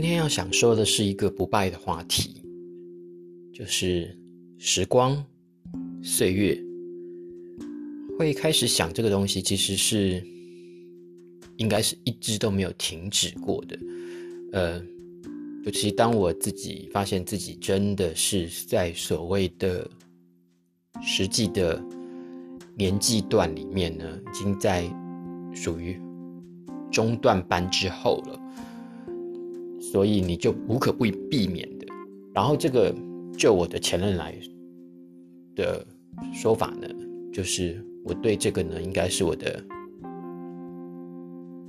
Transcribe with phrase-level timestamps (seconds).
[0.00, 2.40] 今天要想说的是一个不败的话题，
[3.52, 4.16] 就是
[4.56, 5.20] 时光、
[6.04, 6.56] 岁月。
[8.16, 10.24] 会开始想这个东西，其实是
[11.56, 13.76] 应该是一直都没有停止过的。
[14.52, 14.80] 呃，
[15.64, 19.90] 尤其当我自己发现自己真的是在所谓的
[21.02, 21.82] 实际的
[22.76, 24.88] 年纪段里面呢，已经在
[25.52, 26.00] 属于
[26.88, 28.40] 中段班之后了。
[29.90, 31.86] 所以你就无可不避免的，
[32.34, 32.94] 然后这个
[33.38, 34.34] 就我的前任来
[35.54, 35.82] 的
[36.34, 36.86] 说法呢，
[37.32, 39.64] 就是我对这个呢，应该是我的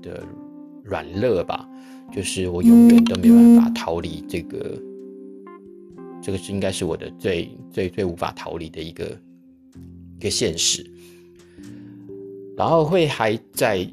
[0.01, 0.27] 的
[0.83, 1.65] 软肋吧，
[2.11, 4.77] 就是我永远都没办法逃离这个，
[6.21, 9.05] 这个是应该是我的最最最无法逃离的一个
[10.17, 10.85] 一个现实，
[12.57, 13.89] 然后会还在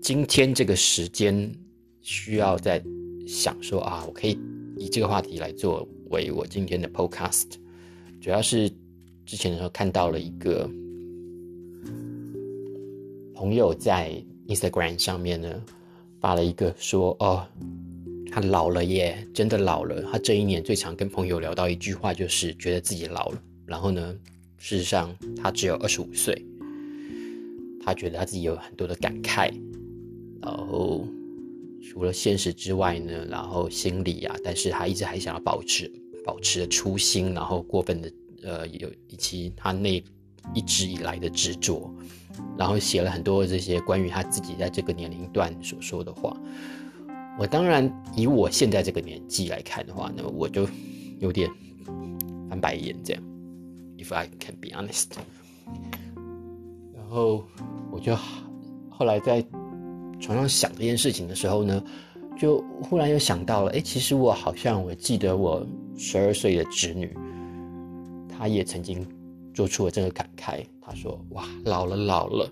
[0.00, 1.52] 今天这个时间
[2.00, 2.80] 需要在。
[3.28, 4.38] 想说啊，我可以
[4.78, 7.44] 以这个话题来作为我今天的 podcast，
[8.22, 8.72] 主要是
[9.26, 10.68] 之前的时候看到了一个
[13.34, 14.14] 朋友在
[14.46, 15.62] Instagram 上面呢
[16.22, 17.46] 发了一个说哦，
[18.32, 20.00] 他老了耶，真的老了。
[20.10, 23.42] 他这一年最常跟朋友聊到一句话，就是觉得自己老了。
[23.66, 24.18] 然后呢，
[24.56, 26.42] 事实上他只有二十五岁，
[27.84, 29.52] 他觉得他自己有很多的感慨，
[30.40, 31.06] 然后。
[31.80, 35.90] 除了现实之外呢，然后心理啊，但是他一直还想要保持
[36.24, 38.12] 保持初心，然后过分的
[38.42, 40.02] 呃有以及他那
[40.54, 41.90] 一直以来的执着，
[42.58, 46.36] 然后写了很多这些关于他自己在这个年龄段所说的话。
[47.38, 50.68] 我当然以我现在这个年纪来看的话呢，我就
[51.20, 51.48] 有点
[52.50, 53.22] 翻白眼这样。
[53.96, 55.06] If I can be honest，
[56.94, 57.44] 然后
[57.90, 58.16] 我就
[58.90, 59.44] 后来在。
[60.20, 61.82] 床上想这件事情的时候呢，
[62.38, 67.12] 就忽然又想到了，哎，其实我好像我记得我十二岁的侄女，
[68.28, 69.06] 她也曾经
[69.54, 70.64] 做出了这个感慨。
[70.80, 72.50] 她说：“哇，老了老了，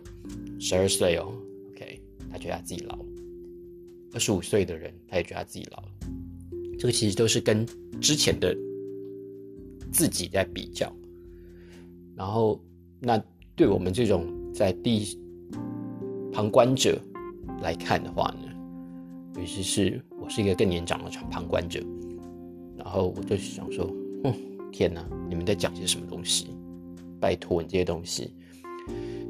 [0.61, 1.33] 十二岁哦
[1.71, 2.01] ，OK，
[2.31, 3.05] 她觉得她自己老了。
[4.13, 5.89] 二十五岁的人，她也觉得她自己老了。
[6.79, 7.67] 这个其实都是跟
[8.01, 8.57] 之前的
[9.91, 10.95] 自己在比较。
[12.15, 12.61] 然后，
[13.01, 13.23] 那
[13.55, 15.19] 对我们这种在第
[16.33, 17.01] 旁观者。”
[17.63, 18.53] 来看的话呢，
[19.37, 21.81] 尤其是我是一个更年长的旁观者，
[22.77, 23.87] 然后我就想说，
[24.25, 24.33] 哼，
[24.71, 26.49] 天哪，你们在讲些什么东西？
[27.19, 28.33] 拜托你这些东西。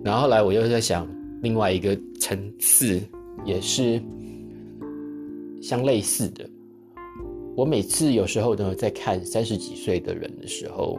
[0.03, 1.09] 然后后来我又在想
[1.43, 3.01] 另外一个层次，
[3.45, 4.01] 也是
[5.63, 6.49] 相类似的。
[7.57, 10.99] 我每次有时候呢，在看三十几岁的人的时候，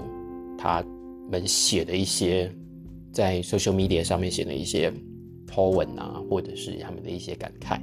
[0.58, 0.84] 他
[1.30, 2.52] 们写的一些
[3.12, 4.92] 在 social media 上面写的一些。
[5.48, 7.80] Po 文啊，或者是他们的一些感慨，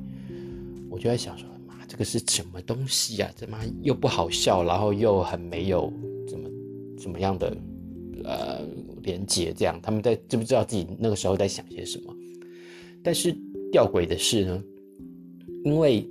[0.91, 3.32] 我就在想说，妈，这个是什么东西呀？
[3.34, 5.92] 怎么又不好笑，然后又很没有
[6.28, 6.48] 怎么
[6.98, 7.56] 怎么样的
[8.22, 8.60] 呃
[9.02, 9.52] 连接？
[9.56, 12.14] 这样他们在知不知道自己那个时候在想些什么？
[13.02, 13.34] 但是
[13.72, 14.62] 吊诡的是呢，
[15.64, 16.06] 因为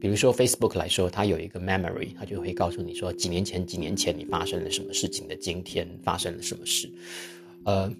[0.00, 6.90] 比如说 Facebook 来说，它有一个 memory，它就会告诉你说，几年前几年前你发生了什么事情的，今天发生了什么事，
[7.64, 7.90] 呃。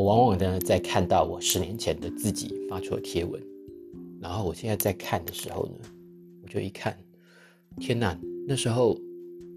[0.00, 3.38] 我往往呢在看到我十年前的自己发出的贴文，
[4.18, 5.72] 然后我现在在看的时候呢，
[6.42, 6.96] 我就一看，
[7.78, 8.18] 天哪！
[8.48, 8.98] 那时候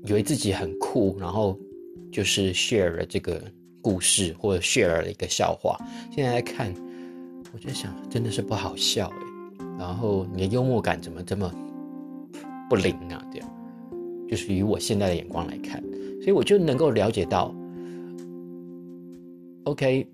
[0.05, 1.57] 以为自己很酷，然后
[2.11, 3.41] 就是 share 了这个
[3.81, 5.77] 故事或者 share 了一个笑话，
[6.11, 6.73] 现在来看，
[7.53, 9.65] 我就想真的是不好笑哎。
[9.79, 11.49] 然后你的幽默感怎么这么
[12.69, 13.25] 不灵啊？
[13.31, 13.49] 这样，
[14.29, 15.81] 就是以我现在的眼光来看，
[16.19, 17.55] 所以我就能够了解到
[19.63, 20.05] ，OK。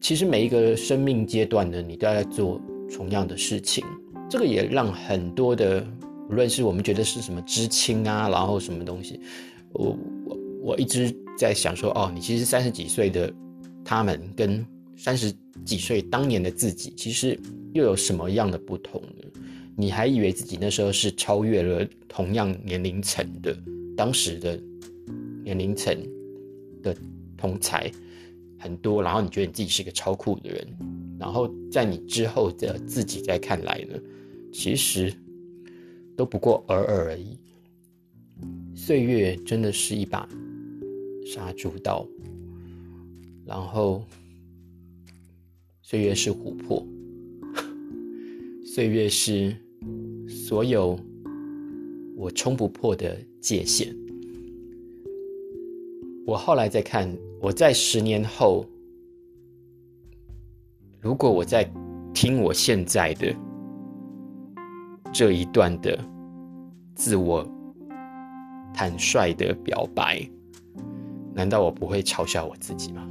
[0.00, 3.84] 其实每一个生命阶段呢，你都要在做同样的事情，
[4.28, 5.86] 这个也让很多的，
[6.28, 9.20] 无论是我们觉得是什么知青啊，然后什么东西，
[9.72, 13.32] 我我我一直在想说，哦，你其实三十几岁的
[13.84, 14.64] 他们跟
[14.96, 15.32] 三十
[15.64, 17.38] 几岁当年的自己，其实
[17.74, 19.24] 又有什么样的不同呢？
[19.76, 23.56] 你还以为自己那时候是超越了同样年龄层的
[23.96, 24.58] 当时的
[25.44, 25.94] 年龄层
[26.82, 26.96] 的
[27.36, 27.90] 同才。
[28.60, 30.66] 很多，然后你觉得你自己是个超酷的人，
[31.18, 33.98] 然后在你之后的自己在看来呢，
[34.52, 35.12] 其实
[36.14, 37.38] 都不过尔尔而已。
[38.74, 40.28] 岁月真的是一把
[41.26, 42.06] 杀猪刀，
[43.46, 44.04] 然后
[45.82, 46.86] 岁月是琥珀，
[48.64, 49.56] 岁月是
[50.28, 50.98] 所有
[52.16, 53.94] 我冲不破的界限。
[56.26, 57.10] 我后来再看。
[57.40, 58.66] 我在十年后，
[61.00, 61.64] 如果我在
[62.12, 63.34] 听我现在的
[65.10, 65.98] 这一段的
[66.94, 67.42] 自我
[68.74, 70.28] 坦率的表白，
[71.32, 73.08] 难道我不会嘲笑我自己吗？